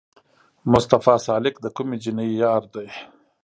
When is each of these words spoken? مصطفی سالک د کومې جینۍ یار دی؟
مصطفی 0.71 1.15
سالک 1.27 1.55
د 1.61 1.65
کومې 1.75 1.97
جینۍ 2.03 2.29
یار 2.43 2.63
دی؟ 2.73 2.87